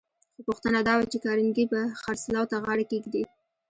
[0.33, 3.23] خو پوښتنه دا وه چې کارنګي به خرڅلاو ته غاړه کېږدي؟